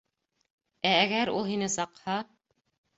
[0.93, 2.21] Ә әгәр ул һине саҡһа...